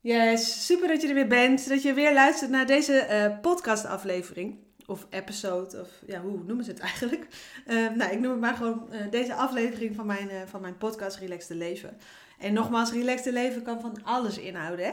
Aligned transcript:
Yes, 0.00 0.66
super 0.66 0.88
dat 0.88 1.02
je 1.02 1.08
er 1.08 1.14
weer 1.14 1.26
bent. 1.26 1.68
Dat 1.68 1.82
je 1.82 1.92
weer 1.92 2.12
luistert 2.12 2.50
naar 2.50 2.66
deze 2.66 3.06
uh, 3.10 3.40
podcastaflevering. 3.40 4.58
Of 4.86 5.06
episode, 5.10 5.80
of 5.80 5.88
ja, 6.06 6.20
hoe 6.20 6.44
noemen 6.44 6.64
ze 6.64 6.70
het 6.70 6.80
eigenlijk? 6.80 7.26
Uh, 7.66 7.90
nou, 7.90 8.12
ik 8.12 8.20
noem 8.20 8.30
het 8.30 8.40
maar 8.40 8.54
gewoon 8.54 8.88
uh, 8.92 9.10
deze 9.10 9.34
aflevering 9.34 9.94
van 9.94 10.06
mijn, 10.06 10.48
van 10.48 10.60
mijn 10.60 10.76
podcast 10.76 11.16
Relaxed 11.16 11.56
Leven. 11.56 11.96
En 12.38 12.52
nogmaals, 12.52 12.92
Relaxed 12.92 13.32
Leven 13.32 13.62
kan 13.62 13.80
van 13.80 14.04
alles 14.04 14.38
inhouden. 14.38 14.84
Hè? 14.86 14.92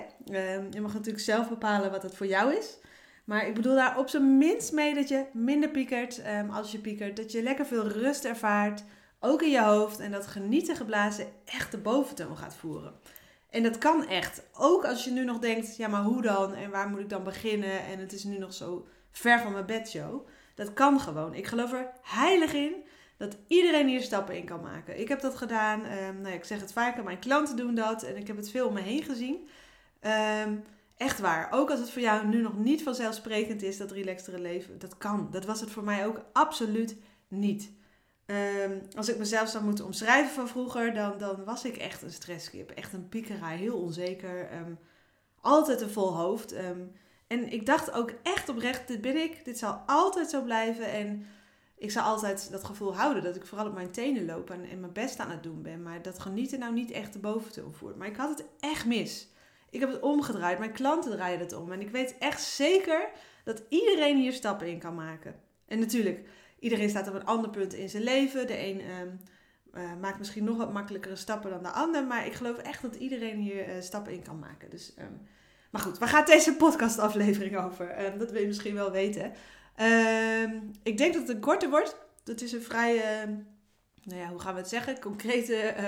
je 0.69 0.81
mag 0.81 0.93
natuurlijk 0.93 1.23
zelf 1.23 1.49
bepalen 1.49 1.91
wat 1.91 2.03
het 2.03 2.15
voor 2.15 2.27
jou 2.27 2.55
is. 2.55 2.77
Maar 3.25 3.47
ik 3.47 3.53
bedoel 3.53 3.75
daar 3.75 3.97
op 3.97 4.09
zijn 4.09 4.37
minst 4.37 4.71
mee 4.71 4.93
dat 4.93 5.07
je 5.07 5.25
minder 5.33 5.69
piekert 5.69 6.21
um, 6.27 6.49
als 6.49 6.71
je 6.71 6.79
piekert. 6.79 7.17
Dat 7.17 7.31
je 7.31 7.43
lekker 7.43 7.65
veel 7.65 7.87
rust 7.87 8.25
ervaart, 8.25 8.83
ook 9.19 9.41
in 9.41 9.51
je 9.51 9.61
hoofd. 9.61 9.99
En 9.99 10.11
dat 10.11 10.27
genieten 10.27 10.75
geblazen 10.75 11.27
echt 11.45 11.71
de 11.71 11.77
boventoon 11.77 12.37
gaat 12.37 12.55
voeren. 12.55 12.93
En 13.55 13.63
dat 13.63 13.77
kan 13.77 14.07
echt. 14.07 14.41
Ook 14.53 14.85
als 14.85 15.03
je 15.03 15.11
nu 15.11 15.23
nog 15.23 15.39
denkt, 15.39 15.77
ja 15.77 15.87
maar 15.87 16.03
hoe 16.03 16.21
dan? 16.21 16.53
En 16.53 16.69
waar 16.69 16.89
moet 16.89 16.99
ik 16.99 17.09
dan 17.09 17.23
beginnen? 17.23 17.85
En 17.85 17.99
het 17.99 18.13
is 18.13 18.23
nu 18.23 18.37
nog 18.37 18.53
zo 18.53 18.87
ver 19.11 19.39
van 19.39 19.51
mijn 19.51 19.65
bedshow. 19.65 20.27
Dat 20.55 20.73
kan 20.73 20.99
gewoon. 20.99 21.33
Ik 21.33 21.47
geloof 21.47 21.73
er 21.73 21.91
heilig 22.01 22.53
in 22.53 22.73
dat 23.17 23.37
iedereen 23.47 23.87
hier 23.87 24.01
stappen 24.01 24.37
in 24.37 24.45
kan 24.45 24.61
maken. 24.61 24.99
Ik 24.99 25.07
heb 25.07 25.21
dat 25.21 25.35
gedaan. 25.35 25.79
Um, 25.79 26.15
nou 26.15 26.27
ja, 26.27 26.33
ik 26.33 26.43
zeg 26.43 26.59
het 26.59 26.73
vaker, 26.73 27.03
mijn 27.03 27.19
klanten 27.19 27.55
doen 27.55 27.75
dat. 27.75 28.03
En 28.03 28.17
ik 28.17 28.27
heb 28.27 28.35
het 28.35 28.49
veel 28.49 28.67
om 28.67 28.73
me 28.73 28.81
heen 28.81 29.03
gezien. 29.03 29.47
Um, 30.45 30.63
echt 30.97 31.19
waar. 31.19 31.47
Ook 31.51 31.69
als 31.71 31.79
het 31.79 31.91
voor 31.91 32.01
jou 32.01 32.27
nu 32.27 32.41
nog 32.41 32.57
niet 32.57 32.83
vanzelfsprekend 32.83 33.61
is, 33.61 33.77
dat 33.77 33.91
relaxtere 33.91 34.39
leven. 34.39 34.79
Dat 34.79 34.97
kan. 34.97 35.27
Dat 35.31 35.45
was 35.45 35.59
het 35.59 35.71
voor 35.71 35.83
mij 35.83 36.05
ook 36.05 36.25
absoluut 36.33 36.95
niet. 37.27 37.71
Um, 38.27 38.81
als 38.95 39.09
ik 39.09 39.17
mezelf 39.17 39.49
zou 39.49 39.63
moeten 39.63 39.85
omschrijven 39.85 40.33
van 40.33 40.47
vroeger, 40.47 40.93
dan, 40.93 41.17
dan 41.17 41.43
was 41.43 41.65
ik 41.65 41.77
echt 41.77 42.01
een 42.01 42.11
stresskip. 42.11 42.71
Echt 42.71 42.93
een 42.93 43.09
piekeraar, 43.09 43.51
heel 43.51 43.77
onzeker. 43.77 44.53
Um, 44.53 44.79
altijd 45.41 45.81
een 45.81 45.89
vol 45.89 46.15
hoofd. 46.15 46.53
Um, 46.53 46.91
en 47.27 47.51
ik 47.51 47.65
dacht 47.65 47.91
ook 47.91 48.13
echt 48.23 48.49
oprecht, 48.49 48.87
dit 48.87 49.01
ben 49.01 49.15
ik. 49.15 49.45
Dit 49.45 49.57
zal 49.57 49.73
altijd 49.85 50.29
zo 50.29 50.41
blijven. 50.41 50.91
En 50.91 51.25
ik 51.77 51.91
zal 51.91 52.03
altijd 52.03 52.51
dat 52.51 52.63
gevoel 52.63 52.95
houden 52.95 53.23
dat 53.23 53.35
ik 53.35 53.45
vooral 53.45 53.67
op 53.67 53.73
mijn 53.73 53.91
tenen 53.91 54.25
loop 54.25 54.49
en, 54.49 54.69
en 54.69 54.79
mijn 54.79 54.93
best 54.93 55.19
aan 55.19 55.31
het 55.31 55.43
doen 55.43 55.61
ben. 55.61 55.83
Maar 55.83 56.01
dat 56.01 56.19
genieten 56.19 56.59
nou 56.59 56.73
niet 56.73 56.91
echt 56.91 57.13
de 57.13 57.19
boventoon 57.19 57.73
voert. 57.73 57.95
Maar 57.95 58.07
ik 58.07 58.15
had 58.15 58.29
het 58.29 58.45
echt 58.59 58.85
mis. 58.85 59.27
Ik 59.69 59.79
heb 59.79 59.91
het 59.91 60.01
omgedraaid. 60.01 60.59
Mijn 60.59 60.71
klanten 60.71 61.11
draaien 61.11 61.39
het 61.39 61.53
om. 61.53 61.71
En 61.71 61.81
ik 61.81 61.89
weet 61.89 62.17
echt 62.17 62.41
zeker 62.41 63.09
dat 63.43 63.63
iedereen 63.69 64.17
hier 64.17 64.33
stappen 64.33 64.67
in 64.67 64.79
kan 64.79 64.95
maken. 64.95 65.35
En 65.67 65.79
natuurlijk, 65.79 66.27
iedereen 66.59 66.89
staat 66.89 67.07
op 67.07 67.13
een 67.13 67.25
ander 67.25 67.49
punt 67.49 67.73
in 67.73 67.89
zijn 67.89 68.03
leven. 68.03 68.47
De 68.47 68.59
een 68.59 68.81
um, 69.01 69.19
uh, 69.73 69.95
maakt 70.01 70.17
misschien 70.17 70.43
nog 70.43 70.57
wat 70.57 70.73
makkelijkere 70.73 71.15
stappen 71.15 71.49
dan 71.49 71.63
de 71.63 71.69
ander. 71.69 72.05
Maar 72.05 72.25
ik 72.25 72.33
geloof 72.33 72.57
echt 72.57 72.81
dat 72.81 72.95
iedereen 72.95 73.37
hier 73.37 73.67
uh, 73.67 73.81
stappen 73.81 74.13
in 74.13 74.21
kan 74.21 74.39
maken. 74.39 74.69
Dus, 74.69 74.93
um, 74.99 75.21
maar 75.71 75.81
goed, 75.81 75.97
waar 75.97 76.09
gaat 76.09 76.27
deze 76.27 76.55
podcastaflevering 76.55 77.57
over? 77.57 78.05
Um, 78.05 78.17
dat 78.17 78.31
wil 78.31 78.41
je 78.41 78.47
misschien 78.47 78.75
wel 78.75 78.91
weten. 78.91 79.31
ik 80.83 80.97
denk 80.97 81.13
dat 81.13 81.21
het 81.21 81.35
een 81.35 81.39
korte 81.39 81.69
wordt. 81.69 81.97
Dat 82.23 82.41
is 82.41 82.51
een 82.51 82.61
vrij, 82.61 82.95
nou 84.03 84.19
ja, 84.19 84.27
hoe 84.27 84.39
gaan 84.39 84.53
we 84.53 84.59
het 84.59 84.69
zeggen? 84.69 84.99
Concrete 84.99 85.73
uh, 85.77 85.83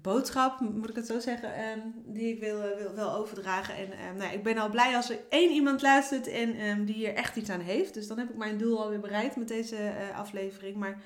boodschap, 0.00 0.60
moet 0.60 0.88
ik 0.88 0.96
het 0.96 1.06
zo 1.06 1.20
zeggen, 1.20 1.70
um, 1.70 1.94
die 2.06 2.34
ik 2.34 2.40
wil, 2.40 2.60
wil, 2.60 2.94
wil 2.94 3.12
overdragen. 3.14 3.76
En 3.76 4.08
um, 4.08 4.16
nou, 4.16 4.32
ik 4.32 4.42
ben 4.42 4.58
al 4.58 4.70
blij 4.70 4.96
als 4.96 5.10
er 5.10 5.18
één 5.28 5.50
iemand 5.50 5.82
luistert 5.82 6.26
en 6.26 6.60
um, 6.60 6.84
die 6.84 6.94
hier 6.94 7.14
echt 7.14 7.36
iets 7.36 7.50
aan 7.50 7.60
heeft. 7.60 7.94
Dus 7.94 8.06
dan 8.06 8.18
heb 8.18 8.30
ik 8.30 8.36
mijn 8.36 8.58
doel 8.58 8.82
alweer 8.82 9.00
bereikt 9.00 9.36
met 9.36 9.48
deze 9.48 9.76
uh, 9.76 10.18
aflevering. 10.18 10.76
Maar 10.76 10.98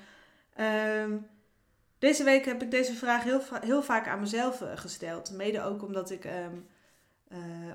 deze 1.99 2.23
week 2.23 2.45
heb 2.45 2.61
ik 2.61 2.71
deze 2.71 2.93
vraag 2.93 3.23
heel, 3.23 3.41
heel 3.61 3.83
vaak 3.83 4.07
aan 4.07 4.19
mezelf 4.19 4.61
uh, 4.61 4.67
gesteld. 4.75 5.31
Mede 5.31 5.61
ook 5.61 5.83
omdat 5.83 6.11
ik... 6.11 6.27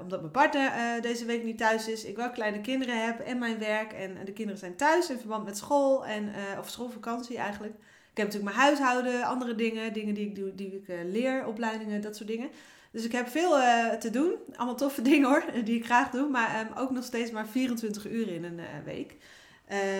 Omdat 0.00 0.20
mijn 0.20 0.32
partner 0.32 1.02
deze 1.02 1.24
week 1.24 1.44
niet 1.44 1.58
thuis 1.58 1.88
is, 1.88 2.04
ik 2.04 2.16
wel 2.16 2.30
kleine 2.30 2.60
kinderen 2.60 3.04
heb 3.04 3.20
en 3.20 3.38
mijn 3.38 3.58
werk. 3.58 3.92
En, 3.92 4.24
de 4.24 4.32
kinderen 4.32 4.60
zijn 4.60 4.76
thuis 4.76 5.10
in 5.10 5.18
verband 5.18 5.44
met 5.44 5.56
school 5.56 6.06
en, 6.06 6.32
of 6.58 6.68
schoolvakantie 6.68 7.36
eigenlijk. 7.36 7.74
Ik 8.12 8.18
heb 8.18 8.26
natuurlijk 8.26 8.56
mijn 8.56 8.66
huishouden, 8.66 9.24
andere 9.24 9.54
dingen, 9.54 9.92
dingen 9.92 10.14
die 10.14 10.26
ik, 10.26 10.34
doe, 10.34 10.54
die 10.54 10.74
ik 10.74 10.88
uh, 10.88 10.96
leer, 11.04 11.46
opleidingen, 11.46 12.00
dat 12.00 12.16
soort 12.16 12.28
dingen. 12.28 12.50
Dus 12.90 13.04
ik 13.04 13.12
heb 13.12 13.28
veel 13.28 13.58
uh, 13.58 13.90
te 13.90 14.10
doen. 14.10 14.34
Allemaal 14.56 14.76
toffe 14.76 15.02
dingen 15.10 15.28
hoor, 15.28 15.44
die 15.64 15.76
ik 15.76 15.84
graag 15.84 16.10
doe. 16.10 16.28
Maar 16.28 16.60
um, 16.60 16.76
ook 16.76 16.90
nog 16.90 17.04
steeds 17.04 17.30
maar 17.30 17.46
24 17.46 18.10
uur 18.10 18.28
in 18.28 18.44
een 18.44 18.58
uh, 18.58 18.64
week. 18.84 19.16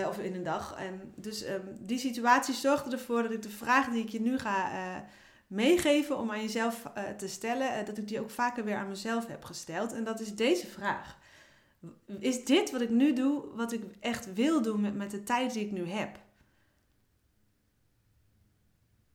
of 0.07 0.17
in 0.17 0.35
een 0.35 0.43
dag. 0.43 0.75
En 0.77 1.13
dus 1.15 1.47
um, 1.47 1.61
die 1.79 1.97
situatie 1.97 2.53
zorgde 2.53 2.91
ervoor 2.91 3.23
dat 3.23 3.31
ik 3.31 3.41
de 3.41 3.49
vraag 3.49 3.89
die 3.89 4.03
ik 4.03 4.09
je 4.09 4.21
nu 4.21 4.39
ga 4.39 4.71
meegeven 5.47 6.17
om 6.17 6.31
aan 6.31 6.41
jezelf 6.41 6.83
te 7.17 7.27
stellen, 7.27 7.85
dat 7.85 7.97
ik 7.97 8.07
die 8.07 8.19
ook 8.19 8.29
vaker 8.29 8.63
weer 8.63 8.75
aan 8.75 8.87
mezelf 8.87 9.27
heb 9.27 9.43
gesteld. 9.43 9.93
En 9.93 10.03
dat 10.03 10.19
is 10.19 10.35
deze 10.35 10.67
vraag. 10.67 11.17
Is 12.19 12.45
dit 12.45 12.71
wat 12.71 12.81
ik 12.81 12.89
nu 12.89 13.13
doe, 13.13 13.43
wat 13.55 13.71
ik 13.71 13.83
echt 13.99 14.33
wil 14.33 14.61
doen 14.61 14.81
met, 14.81 14.95
met 14.95 15.11
de 15.11 15.23
tijd 15.23 15.53
die 15.53 15.65
ik 15.65 15.71
nu 15.71 15.89
heb? 15.89 16.17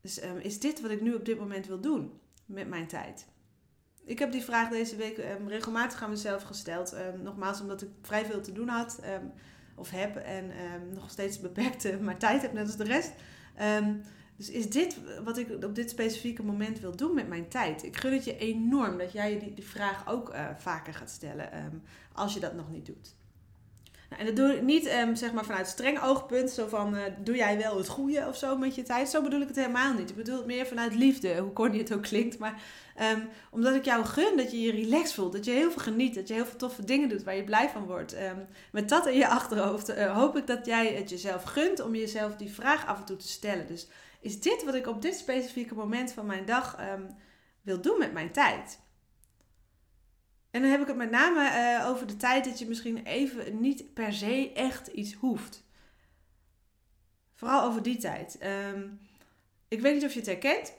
Dus 0.08 0.24
um, 0.24 0.38
is 0.38 0.60
dit 0.60 0.80
wat 0.80 0.90
ik 0.90 1.00
nu 1.00 1.14
op 1.14 1.24
dit 1.24 1.38
moment 1.38 1.66
wil 1.66 1.80
doen 1.80 2.20
met 2.46 2.68
mijn 2.68 2.86
tijd? 2.86 3.26
Ik 4.04 4.18
heb 4.18 4.32
die 4.32 4.42
vraag 4.42 4.68
deze 4.68 4.96
week 4.96 5.18
um, 5.18 5.48
regelmatig 5.48 6.02
aan 6.02 6.10
mezelf 6.10 6.42
gesteld. 6.42 6.92
Um, 6.92 7.22
nogmaals, 7.22 7.60
omdat 7.60 7.82
ik 7.82 7.88
vrij 8.02 8.24
veel 8.24 8.40
te 8.40 8.52
doen 8.52 8.68
had 8.68 9.00
of 9.74 9.90
heb 9.90 10.16
en 10.16 10.50
nog 10.94 11.10
steeds 11.10 11.40
beperkte 11.40 11.98
maar 12.02 12.18
tijd 12.18 12.42
heb, 12.42 12.52
net 12.52 12.66
als 12.66 12.76
de 12.76 12.84
rest. 12.84 13.12
dus 14.36 14.50
is 14.50 14.70
dit 14.70 14.96
wat 15.24 15.38
ik 15.38 15.64
op 15.64 15.74
dit 15.74 15.90
specifieke 15.90 16.42
moment 16.42 16.80
wil 16.80 16.96
doen 16.96 17.14
met 17.14 17.28
mijn 17.28 17.48
tijd? 17.48 17.82
Ik 17.82 17.96
gun 17.96 18.12
het 18.12 18.24
je 18.24 18.36
enorm 18.36 18.98
dat 18.98 19.12
jij 19.12 19.38
die, 19.38 19.54
die 19.54 19.66
vraag 19.66 20.08
ook 20.08 20.34
uh, 20.34 20.48
vaker 20.56 20.94
gaat 20.94 21.10
stellen 21.10 21.82
als 22.12 22.34
je 22.34 22.40
dat 22.40 22.54
nog 22.54 22.70
niet 22.70 22.86
doet. 22.86 23.16
Nou, 24.08 24.20
en 24.20 24.26
dat 24.26 24.36
doe 24.36 24.56
ik 24.56 24.62
niet 24.62 24.86
um, 24.86 25.16
zeg 25.16 25.32
maar 25.32 25.44
vanuit 25.44 25.66
streng 25.66 26.02
oogpunt, 26.02 26.50
zo 26.50 26.66
van 26.66 26.94
uh, 26.94 27.02
doe 27.18 27.36
jij 27.36 27.58
wel 27.58 27.76
het 27.76 27.88
goede 27.88 28.26
of 28.28 28.36
zo 28.36 28.56
met 28.56 28.74
je 28.74 28.82
tijd. 28.82 29.08
Zo 29.08 29.22
bedoel 29.22 29.40
ik 29.40 29.48
het 29.48 29.56
helemaal 29.56 29.92
niet. 29.92 30.10
Ik 30.10 30.16
bedoel 30.16 30.36
het 30.36 30.46
meer 30.46 30.66
vanuit 30.66 30.94
liefde, 30.94 31.38
hoe 31.38 31.52
corny 31.52 31.78
het 31.78 31.94
ook 31.94 32.02
klinkt. 32.02 32.38
Maar 32.38 32.62
um, 33.12 33.28
omdat 33.50 33.74
ik 33.74 33.84
jou 33.84 34.04
gun 34.04 34.36
dat 34.36 34.50
je 34.50 34.60
je 34.60 34.70
relaxed 34.70 35.14
voelt, 35.14 35.32
dat 35.32 35.44
je 35.44 35.50
heel 35.50 35.70
veel 35.70 35.82
geniet, 35.82 36.14
dat 36.14 36.28
je 36.28 36.34
heel 36.34 36.46
veel 36.46 36.58
toffe 36.58 36.84
dingen 36.84 37.08
doet 37.08 37.22
waar 37.22 37.36
je 37.36 37.44
blij 37.44 37.68
van 37.68 37.84
wordt. 37.84 38.14
Um, 38.14 38.46
met 38.72 38.88
dat 38.88 39.06
in 39.06 39.16
je 39.16 39.28
achterhoofd 39.28 39.90
uh, 39.90 40.16
hoop 40.16 40.36
ik 40.36 40.46
dat 40.46 40.66
jij 40.66 40.94
het 40.94 41.10
jezelf 41.10 41.42
gunt 41.42 41.80
om 41.80 41.94
jezelf 41.94 42.36
die 42.36 42.50
vraag 42.50 42.86
af 42.86 42.98
en 42.98 43.04
toe 43.04 43.16
te 43.16 43.28
stellen. 43.28 43.66
Dus 43.66 43.88
is 44.20 44.40
dit 44.40 44.64
wat 44.64 44.74
ik 44.74 44.86
op 44.86 45.02
dit 45.02 45.14
specifieke 45.14 45.74
moment 45.74 46.12
van 46.12 46.26
mijn 46.26 46.44
dag 46.44 46.76
wil 47.62 47.80
doen 47.80 47.98
met 47.98 48.12
mijn 48.12 48.32
tijd? 48.32 48.78
En 50.58 50.64
dan 50.64 50.72
heb 50.72 50.80
ik 50.80 50.86
het 50.86 50.96
met 50.96 51.10
name 51.10 51.40
uh, 51.40 51.88
over 51.88 52.06
de 52.06 52.16
tijd 52.16 52.44
dat 52.44 52.58
je 52.58 52.66
misschien 52.66 53.04
even 53.04 53.60
niet 53.60 53.94
per 53.94 54.12
se 54.12 54.52
echt 54.54 54.86
iets 54.86 55.12
hoeft. 55.14 55.64
Vooral 57.34 57.62
over 57.62 57.82
die 57.82 57.96
tijd. 57.96 58.38
Um, 58.74 59.00
ik 59.68 59.80
weet 59.80 59.94
niet 59.94 60.04
of 60.04 60.12
je 60.12 60.18
het 60.18 60.28
herkent. 60.28 60.72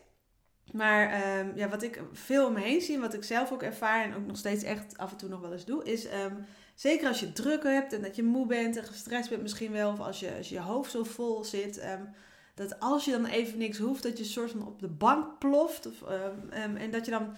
Maar 0.71 1.37
um, 1.39 1.51
ja, 1.55 1.69
wat 1.69 1.83
ik 1.83 2.01
veel 2.11 2.47
om 2.47 2.53
me 2.53 2.59
heen 2.59 2.81
zie 2.81 2.95
en 2.95 3.01
wat 3.01 3.13
ik 3.13 3.23
zelf 3.23 3.51
ook 3.51 3.63
ervaar 3.63 4.03
en 4.03 4.15
ook 4.15 4.25
nog 4.25 4.37
steeds 4.37 4.63
echt 4.63 4.97
af 4.97 5.11
en 5.11 5.17
toe 5.17 5.29
nog 5.29 5.41
wel 5.41 5.53
eens 5.53 5.65
doe, 5.65 5.83
is 5.83 6.05
um, 6.05 6.45
zeker 6.75 7.07
als 7.07 7.19
je 7.19 7.33
druk 7.33 7.63
hebt 7.63 7.93
en 7.93 8.01
dat 8.01 8.15
je 8.15 8.23
moe 8.23 8.45
bent 8.45 8.77
en 8.77 8.83
gestrest 8.83 9.29
bent 9.29 9.41
misschien 9.41 9.71
wel, 9.71 9.91
of 9.91 9.99
als 9.99 10.19
je, 10.19 10.35
als 10.37 10.49
je 10.49 10.59
hoofd 10.59 10.91
zo 10.91 11.03
vol 11.03 11.43
zit, 11.43 11.85
dat 12.55 12.79
als 12.79 13.05
je 13.05 13.11
dan 13.11 13.25
even 13.25 13.57
niks 13.57 13.77
hoeft, 13.77 14.03
dat 14.03 14.17
je 14.17 14.23
soort 14.23 14.51
van 14.51 14.67
op 14.67 14.79
de 14.79 14.87
bank 14.87 15.39
ploft 15.39 15.85
of, 15.85 16.03
en 16.49 16.91
dat 16.91 17.05
je 17.05 17.11
dan 17.11 17.35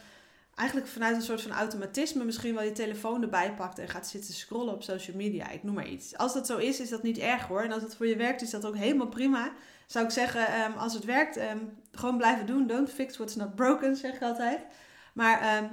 eigenlijk 0.61 0.91
vanuit 0.91 1.15
een 1.15 1.21
soort 1.21 1.41
van 1.41 1.51
automatisme 1.51 2.23
misschien 2.23 2.53
wel 2.53 2.63
je 2.63 2.71
telefoon 2.71 3.21
erbij 3.21 3.53
pakt 3.53 3.79
en 3.79 3.89
gaat 3.89 4.07
zitten 4.07 4.33
scrollen 4.33 4.73
op 4.73 4.83
social 4.83 5.17
media. 5.17 5.49
Ik 5.49 5.63
noem 5.63 5.75
maar 5.75 5.87
iets. 5.87 6.17
Als 6.17 6.33
dat 6.33 6.47
zo 6.47 6.57
is, 6.57 6.79
is 6.79 6.89
dat 6.89 7.03
niet 7.03 7.17
erg 7.17 7.47
hoor. 7.47 7.61
En 7.61 7.71
als 7.71 7.83
het 7.83 7.95
voor 7.95 8.07
je 8.07 8.15
werkt, 8.15 8.41
is 8.41 8.49
dat 8.49 8.65
ook 8.65 8.75
helemaal 8.75 9.07
prima. 9.07 9.51
Zou 9.85 10.05
ik 10.05 10.11
zeggen, 10.11 10.61
um, 10.61 10.77
als 10.77 10.93
het 10.93 11.05
werkt, 11.05 11.37
um, 11.37 11.77
gewoon 11.91 12.17
blijven 12.17 12.45
doen. 12.45 12.67
Don't 12.67 12.89
fix 12.89 13.17
what's 13.17 13.35
not 13.35 13.55
broken, 13.55 13.95
zeg 13.95 14.15
ik 14.15 14.21
altijd. 14.21 14.59
Maar 15.13 15.57
um, 15.57 15.69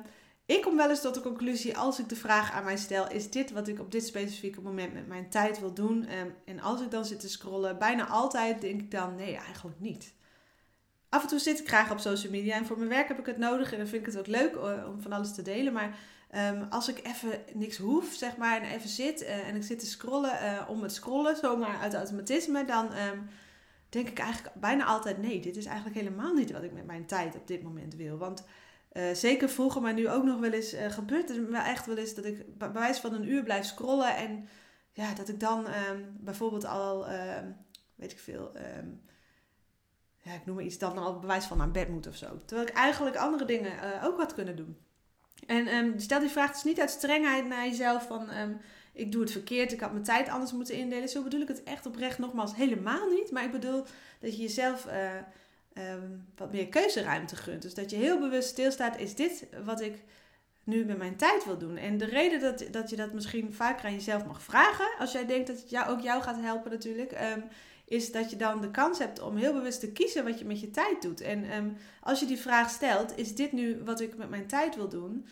ik 0.47 0.63
kom 0.63 0.77
wel 0.77 0.91
eens 0.91 1.01
tot 1.01 1.15
de 1.15 1.21
conclusie, 1.21 1.77
als 1.77 1.99
ik 1.99 2.09
de 2.09 2.17
vraag 2.17 2.53
aan 2.53 2.65
mij 2.65 2.77
stel, 2.77 3.11
is 3.11 3.31
dit 3.31 3.53
wat 3.53 3.69
ik 3.69 3.81
op 3.81 3.93
dit 3.93 4.07
specifieke 4.07 4.61
moment 4.61 4.95
met 4.95 5.07
mijn 5.07 5.31
tijd 5.31 5.61
wil 5.61 5.75
doen? 5.75 6.07
en 6.45 6.61
als 6.61 6.81
ik 6.81 6.91
dan 6.91 7.05
zit 7.05 7.21
te 7.21 7.29
scrollen, 7.29 7.79
bijna 7.79 8.07
altijd 8.07 8.61
denk 8.61 8.81
ik 8.81 8.91
dan, 8.91 9.15
nee, 9.15 9.37
eigenlijk 9.37 9.81
niet. 9.81 10.13
Af 11.09 11.23
en 11.23 11.29
toe 11.29 11.39
zit 11.39 11.61
ik 11.61 11.69
graag 11.69 11.91
op 11.91 11.99
social 11.99 12.33
media. 12.33 12.55
En 12.55 12.67
voor 12.67 12.77
mijn 12.79 12.89
werk 12.89 13.09
heb 13.09 13.19
ik 13.19 13.27
het 13.27 13.39
nodig. 13.39 13.73
En 13.73 13.79
dan 13.79 13.87
vind 13.87 14.07
ik 14.07 14.13
het 14.13 14.19
ook 14.19 14.27
leuk 14.27 14.55
eh, 14.55 14.89
om 14.89 15.01
van 15.01 15.13
alles 15.13 15.35
te 15.35 15.43
delen. 15.43 15.73
Maar 15.73 15.99
ehm, 16.31 16.65
als 16.71 16.89
ik 16.89 17.07
even 17.07 17.41
niks 17.55 17.77
hoef, 17.77 18.13
zeg 18.13 18.37
maar, 18.37 18.63
en 18.63 18.71
even 18.71 18.89
zit 18.89 19.25
en 19.25 19.57
ik 19.57 19.63
zit 19.63 19.79
te 19.79 19.87
scrollen 19.87 20.69
om 20.69 20.83
het 20.83 20.93
scrollen, 20.93 21.37
zomaar 21.37 21.79
uit 21.79 21.95
automatisme, 21.95 22.65
dan 22.65 22.93
ehm, 22.93 23.19
denk 23.89 24.09
ik 24.09 24.19
eigenlijk 24.19 24.55
bijna 24.55 24.85
altijd: 24.85 25.19
nee, 25.19 25.41
dit 25.41 25.57
is 25.57 25.67
eigenlijk 25.67 25.97
helemaal 25.97 26.35
niet 26.35 26.53
wat 26.53 26.63
ik 26.63 26.73
met 26.73 26.87
mijn 26.87 27.07
tijd 27.07 27.37
op 27.37 27.47
dit 27.47 27.63
moment 27.63 27.95
wil. 27.95 28.19
Want 28.19 28.45
uh, 28.93 29.15
zeker 29.15 29.49
vroeger, 29.49 29.83
maar 29.83 29.95
nu 29.95 30.09
ook 30.09 30.25
nog 30.25 30.41
wel 30.41 30.53
eens 30.53 30.75
gebeurt 30.89 31.29
het 31.29 31.49
wel 31.49 31.61
echt 31.61 31.87
wel 31.87 31.97
eens 31.97 32.15
dat 32.15 32.25
ik 32.25 32.59
bij 32.59 32.73
wijze 32.73 33.01
van 33.01 33.15
een 33.15 33.29
uur 33.29 33.43
blijf 33.43 33.65
scrollen 33.65 34.17
en 34.17 34.49
ja, 34.93 35.15
dat 35.15 35.29
ik 35.29 35.41
dan 35.41 35.67
um, 35.67 36.17
bijvoorbeeld 36.21 36.65
al, 36.65 37.07
weet 37.95 38.13
ik 38.13 38.19
veel, 38.19 38.53
ik 40.35 40.47
noem 40.47 40.55
maar 40.55 40.65
iets, 40.65 40.79
dan 40.79 40.99
al 40.99 41.19
bewijs 41.19 41.45
van 41.45 41.59
naar 41.59 41.71
bed 41.71 41.89
moet 41.89 42.07
of 42.07 42.17
zo. 42.17 42.27
Terwijl 42.45 42.69
ik 42.69 42.75
eigenlijk 42.75 43.17
andere 43.17 43.45
dingen 43.45 43.73
uh, 43.73 44.05
ook 44.05 44.19
had 44.19 44.35
kunnen 44.35 44.57
doen. 44.57 44.77
En 45.47 46.01
stel 46.01 46.21
die 46.21 46.29
vraag 46.29 46.53
dus 46.53 46.65
niet 46.65 46.81
uit 46.81 46.91
strengheid 46.91 47.47
naar 47.47 47.67
jezelf 47.67 48.07
van 48.07 48.29
ik 48.93 49.13
doe 49.13 49.21
het 49.21 49.31
verkeerd, 49.31 49.73
ik 49.73 49.81
had 49.81 49.93
mijn 49.93 50.05
tijd 50.05 50.29
anders 50.29 50.53
moeten 50.53 50.75
indelen. 50.75 51.09
Zo 51.09 51.23
bedoel 51.23 51.41
ik 51.41 51.49
het 51.49 51.63
echt 51.63 51.87
oprecht 51.87 52.19
nogmaals 52.19 52.55
helemaal 52.55 53.09
niet. 53.09 53.31
Maar 53.31 53.45
ik 53.45 53.53
bedoel 53.53 53.85
dat 54.21 54.37
je 54.37 54.43
jezelf 54.43 54.87
Ehm, 55.79 56.11
wat 56.37 56.53
meer 56.53 56.69
keuzeruimte 56.69 57.37
gunt. 57.37 57.63
Dus 57.63 57.75
dat 57.75 57.91
je 57.91 57.97
heel 57.97 58.19
bewust 58.19 58.49
stilstaat, 58.49 58.99
is 58.99 59.15
dit 59.15 59.47
wat 59.65 59.81
ik 59.81 60.03
nu 60.65 60.85
met 60.85 60.99
mijn 60.99 61.17
tijd 61.17 61.45
wil 61.45 61.59
doen? 61.59 61.77
En 61.77 61.99
de 61.99 62.05
reden 62.05 62.41
dat, 62.41 62.65
dat 62.71 62.91
je 62.91 62.97
dat 62.97 63.13
misschien 63.13 63.53
vaker 63.53 63.85
aan 63.85 63.93
jezelf 63.93 64.25
mag 64.25 64.43
vragen, 64.43 64.89
als 64.99 65.13
jij 65.13 65.27
denkt 65.27 65.47
dat 65.47 65.57
het 65.57 65.71
jou, 65.71 65.89
ook 65.89 66.01
jou 66.01 66.23
gaat 66.23 66.41
helpen 66.41 66.71
natuurlijk, 66.71 67.13
ehm, 67.13 67.41
is 67.89 68.13
dat 68.13 68.31
je 68.31 68.37
dan 68.37 68.61
de 68.61 68.71
kans 68.71 68.99
hebt 68.99 69.21
om 69.21 69.37
heel 69.37 69.53
bewust 69.53 69.81
te 69.81 69.93
kiezen 69.93 70.25
wat 70.25 70.39
je 70.39 70.45
met 70.45 70.61
je 70.61 70.71
tijd 70.71 71.03
doet. 71.03 71.21
En 71.21 71.51
ehm, 71.51 71.69
als 72.01 72.21
je 72.21 72.27
die 72.27 72.39
vraag 72.39 72.71
stelt, 72.71 73.19
is 73.19 73.35
dit 73.35 73.53
nu 73.53 73.81
wat 73.85 74.01
ik 74.01 74.17
met 74.17 74.31
mijn 74.31 74.47
tijd 74.47 74.77
wil 74.77 74.89
doen? 74.89 75.27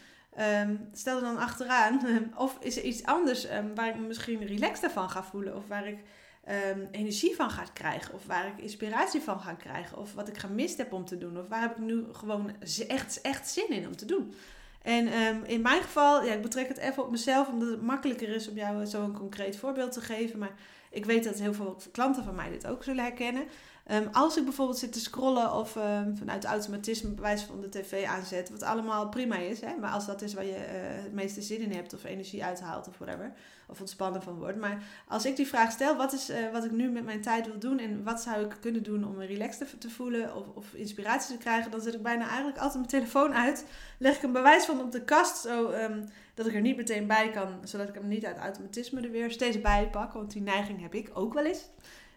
stel 0.93 1.17
er 1.17 1.23
dan 1.23 1.39
achteraan, 1.39 2.01
of 2.37 2.57
is 2.61 2.77
er 2.77 2.83
iets 2.83 3.05
anders 3.05 3.47
waar 3.75 3.89
ik 3.89 3.97
me 3.97 4.07
misschien 4.07 4.47
relaxter 4.47 4.91
van 4.91 5.11
ga 5.11 5.23
voelen, 5.23 5.57
of 5.57 5.67
waar 5.67 5.87
ik 5.87 5.99
Ehm, 6.47 6.81
energie 6.91 7.37
van 7.37 7.51
gaat 7.51 7.73
krijgen. 7.73 8.15
Of 8.15 8.27
waar 8.27 8.47
ik 8.47 8.59
inspiratie 8.59 9.21
van 9.21 9.41
ga 9.41 9.53
krijgen. 9.53 9.99
Of 9.99 10.15
wat 10.15 10.29
ik 10.29 10.39
gemist 10.39 10.77
heb 10.77 10.93
om 10.93 11.05
te 11.05 11.19
doen. 11.19 11.39
Of 11.39 11.49
waar 11.49 11.61
heb 11.61 11.71
ik 11.71 11.79
nu 11.79 12.05
gewoon 12.13 12.51
echt, 12.89 13.21
echt 13.21 13.49
zin 13.49 13.69
in 13.69 13.87
om 13.87 13.97
te 13.97 14.05
doen. 14.05 14.35
En 14.83 15.07
ehm, 15.07 15.45
in 15.45 15.63
mijn 15.63 15.83
geval, 15.83 16.25
ja, 16.25 16.33
ik 16.33 16.43
betrek 16.43 16.69
het 16.69 16.77
even 16.77 17.03
op 17.03 17.11
mezelf, 17.11 17.49
omdat 17.49 17.69
het 17.69 17.83
makkelijker 17.83 18.29
is 18.29 18.49
om 18.49 18.57
jou 18.57 18.87
zo'n 18.87 19.13
concreet 19.13 19.57
voorbeeld 19.57 19.93
te 19.93 20.01
geven. 20.01 20.39
Maar 20.39 20.55
ik 20.97 21.05
weet 21.05 21.25
dat 21.25 21.39
heel 21.39 21.55
veel 21.55 21.77
klanten 21.93 22.25
van 22.25 22.35
mij 22.35 22.51
dit 22.51 22.67
ook 22.67 22.85
zullen 22.85 23.05
herkennen. 23.05 23.49
Ehm, 23.87 24.07
als 24.13 24.37
ik 24.37 24.45
bijvoorbeeld 24.45 24.79
zit 24.79 24.93
te 24.93 25.01
scrollen 25.01 25.53
of 25.53 25.77
um, 25.77 26.17
vanuit 26.17 26.45
automatisme 26.45 27.11
bewijs 27.11 27.43
van 27.43 27.61
de 27.61 27.69
tv 27.69 28.05
aanzet, 28.05 28.51
wat 28.51 28.63
allemaal 28.63 29.09
prima 29.09 29.37
is, 29.37 29.61
hè? 29.61 29.77
maar 29.81 29.91
als 29.91 30.07
dat 30.07 30.23
is 30.23 30.35
waar 30.35 30.45
je 30.45 30.57
uh, 30.57 31.03
het 31.03 31.13
meeste 31.13 31.43
zin 31.43 31.61
in 31.61 31.73
hebt 31.73 31.95
of 31.95 32.05
energie 32.05 32.45
uithaalt 32.45 32.89
of 32.89 32.99
whatever, 32.99 33.33
of 33.69 33.81
ontspannen 33.81 34.23
van 34.23 34.39
wordt. 34.39 34.59
Maar 34.59 34.83
als 35.09 35.25
ik 35.25 35.37
die 35.37 35.47
vraag 35.47 35.71
stel, 35.71 35.97
wat 35.97 36.13
is 36.13 36.31
uh, 36.31 36.37
wat 36.53 36.65
ik 36.65 36.71
nu 36.71 36.89
met 36.89 37.05
mijn 37.05 37.21
tijd 37.21 37.47
wil 37.47 37.59
doen 37.59 37.79
en 37.79 38.05
wat 38.05 38.23
zou 38.23 38.45
ik 38.45 38.57
kunnen 38.61 38.83
doen 38.83 39.05
om 39.05 39.17
me 39.17 39.27
relaxed 39.27 39.81
te, 39.81 39.91
voelen 39.91 40.37
of, 40.37 40.47
of, 40.55 40.73
inspiratie 40.73 41.37
te 41.37 41.43
krijgen, 41.43 41.71
dan 41.71 41.81
zet 41.81 41.95
ik 41.95 42.03
bijna 42.03 42.27
eigenlijk 42.27 42.59
altijd 42.59 42.77
mijn 42.77 42.89
telefoon 42.89 43.35
uit, 43.35 43.65
leg 43.99 44.17
ik 44.17 44.23
een 44.23 44.33
bewijs 44.33 44.65
van 44.65 44.81
op 44.81 44.93
de 44.93 45.05
kast, 45.05 45.37
zo, 45.43 45.71
um, 45.71 46.09
dat 46.35 46.47
ik 46.47 46.55
er 46.55 46.61
niet 46.61 46.77
meteen 46.77 47.07
bij 47.07 47.31
kan, 47.31 47.49
zodat 47.65 47.89
ik 47.89 47.95
hem 47.95 48.09
niet 48.09 48.25
uit 48.25 48.37
automatisme 48.37 49.01
er 49.01 49.11
weer 49.11 49.31
steeds 49.31 49.61
bij 49.61 49.89
pak, 49.91 50.13
want 50.13 50.33
die 50.33 50.43
neiging 50.43 50.81
heb 50.81 50.95
ik 50.95 51.11
ook 51.15 51.35
wel 51.35 51.45
eens. 51.45 51.69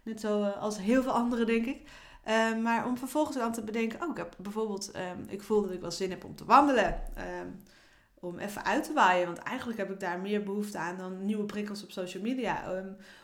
Net 0.03 0.19
zo 0.19 0.43
eh, 0.43 0.75
heel 0.75 1.03
veel 1.03 1.11
anderen, 1.11 1.45
denk 1.45 1.65
ik. 1.65 1.81
Ehm, 2.23 2.61
maar 2.61 2.85
om 2.85 2.97
vervolgens 2.97 3.37
dan 3.37 3.51
te 3.51 3.63
bedenken, 3.63 4.01
oh, 4.01 4.09
ik 4.09 4.17
heb 4.17 4.35
bijvoorbeeld, 4.37 4.91
um, 4.95 5.25
ik 5.27 5.41
voel 5.41 5.61
dat 5.61 5.71
ik 5.71 5.81
wel 5.81 5.91
zin 5.91 6.09
heb 6.09 6.23
om 6.23 6.35
te 6.35 6.45
wandelen. 6.45 7.01
Um, 7.41 7.61
om 8.21 8.39
even 8.39 8.65
uit 8.65 8.83
te 8.83 8.93
waaien, 8.93 9.25
want 9.25 9.37
eigenlijk 9.37 9.79
heb 9.79 9.91
ik 9.91 9.99
daar 9.99 10.19
meer 10.19 10.43
behoefte 10.43 10.77
aan 10.77 10.97
dan 10.97 11.25
nieuwe 11.25 11.45
prikkels 11.45 11.83
op 11.83 11.91
social 11.91 12.23
media. 12.23 12.83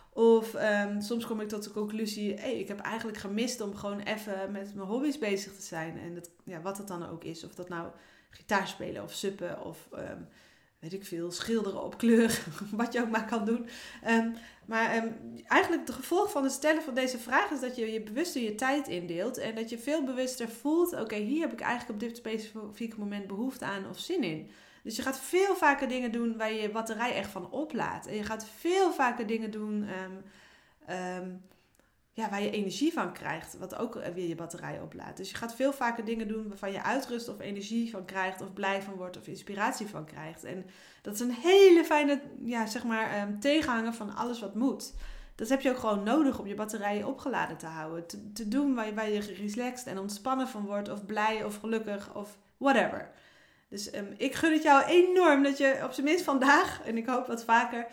of 0.09 0.55
soms 0.99 1.25
kom 1.25 1.41
ik 1.41 1.47
tot 1.47 1.63
de 1.63 1.71
conclusie, 1.71 2.33
hey, 2.33 2.59
ik 2.59 2.67
heb 2.67 2.79
eigenlijk 2.79 3.17
gemist 3.17 3.61
om 3.61 3.75
gewoon 3.75 3.99
even 3.99 4.51
met 4.51 4.75
mijn 4.75 4.87
hobby's 4.87 5.17
bezig 5.17 5.55
te 5.55 5.61
zijn. 5.61 5.99
En 5.99 6.13
dat, 6.15 6.29
ja, 6.43 6.61
wat 6.61 6.77
het 6.77 6.87
dan 6.87 7.09
ook 7.09 7.23
is. 7.23 7.43
Of 7.43 7.55
dat 7.55 7.69
nou 7.69 7.87
gitaar 8.29 8.67
spelen 8.67 9.03
of 9.03 9.13
suppen 9.13 9.63
of 9.63 9.87
weet 10.85 11.01
ik 11.01 11.05
veel, 11.05 11.31
schilderen 11.31 11.83
op 11.83 11.97
kleur, 11.97 12.43
wat 12.71 12.93
je 12.93 13.01
ook 13.01 13.09
maar 13.09 13.25
kan 13.25 13.45
doen. 13.45 13.67
Um, 14.07 14.35
maar 14.65 14.95
um, 14.95 15.15
eigenlijk 15.47 15.87
het 15.87 15.95
gevolg 15.95 16.31
van 16.31 16.43
het 16.43 16.51
stellen 16.51 16.81
van 16.83 16.93
deze 16.93 17.17
vraag 17.17 17.51
is 17.51 17.59
dat 17.59 17.75
je 17.75 17.91
je 17.91 18.01
bewuster 18.01 18.41
je 18.41 18.55
tijd 18.55 18.87
indeelt 18.87 19.37
en 19.37 19.55
dat 19.55 19.69
je 19.69 19.77
veel 19.77 20.03
bewuster 20.03 20.49
voelt, 20.49 20.99
oké, 20.99 21.15
hier 21.15 21.41
heb 21.41 21.53
ik 21.53 21.59
eigenlijk 21.59 21.93
op 21.93 22.07
dit 22.07 22.17
specifieke 22.17 22.99
moment 22.99 23.27
behoefte 23.27 23.65
aan 23.65 23.89
of 23.89 23.99
zin 23.99 24.23
in. 24.23 24.49
Dus 24.83 24.95
je 24.95 25.01
gaat 25.01 25.19
veel 25.19 25.55
vaker 25.55 25.87
dingen 25.87 26.11
doen 26.11 26.37
waar 26.37 26.51
je 26.51 26.61
je 26.61 26.69
batterij 26.69 27.15
echt 27.15 27.29
van 27.31 27.51
oplaat. 27.51 28.05
En 28.07 28.15
je 28.15 28.23
gaat 28.23 28.45
veel 28.57 28.91
vaker 28.91 29.27
dingen 29.27 29.51
doen 29.51 29.87
um, 30.89 31.41
ja, 32.15 32.29
waar 32.29 32.41
je 32.41 32.49
energie 32.49 32.93
van 32.93 33.13
krijgt, 33.13 33.57
wat 33.57 33.75
ook 33.75 33.93
weer 34.13 34.27
je 34.27 34.35
batterij 34.35 34.79
oplaadt. 34.81 35.17
Dus 35.17 35.29
je 35.29 35.35
gaat 35.35 35.55
veel 35.55 35.73
vaker 35.73 36.05
dingen 36.05 36.27
doen 36.27 36.47
waarvan 36.47 36.71
je 36.71 36.83
uitrust 36.83 37.27
of 37.27 37.39
energie 37.39 37.89
van 37.89 38.05
krijgt, 38.05 38.41
of 38.41 38.53
blij 38.53 38.81
van 38.81 38.93
wordt 38.93 39.17
of 39.17 39.27
inspiratie 39.27 39.87
van 39.87 40.05
krijgt. 40.05 40.43
En 40.43 40.65
dat 41.01 41.13
is 41.13 41.19
een 41.19 41.35
hele 41.41 41.83
fijne, 41.83 42.21
ja, 42.43 42.65
zeg 42.65 42.83
maar, 42.83 43.21
um, 43.21 43.39
tegenhanger 43.39 43.93
van 43.93 44.15
alles 44.15 44.39
wat 44.39 44.55
moet. 44.55 44.93
Dat 45.35 45.49
heb 45.49 45.61
je 45.61 45.69
ook 45.69 45.77
gewoon 45.77 46.03
nodig 46.03 46.39
om 46.39 46.47
je 46.47 46.55
batterijen 46.55 47.07
opgeladen 47.07 47.57
te 47.57 47.65
houden. 47.65 48.07
Te, 48.33 48.47
doen 48.47 48.75
waar 48.75 48.85
je, 48.85 48.93
waar 48.93 49.09
je 49.09 49.19
relaxed 49.19 49.87
en 49.87 49.99
ontspannen 49.99 50.47
van 50.47 50.65
wordt, 50.65 50.89
of 50.89 51.05
blij 51.05 51.43
of 51.43 51.57
gelukkig 51.59 52.13
of 52.13 52.37
whatever. 52.57 53.11
Dus 53.69 53.95
um, 53.95 54.13
ik 54.17 54.35
gun 54.35 54.53
het 54.53 54.63
jou 54.63 54.85
enorm 54.85 55.43
dat 55.43 55.57
je 55.57 55.79
op 55.83 55.91
zijn 55.91 56.05
minst 56.05 56.23
vandaag, 56.23 56.81
en 56.85 56.97
ik 56.97 57.07
hoop 57.07 57.27
wat 57.27 57.43
vaker, 57.43 57.87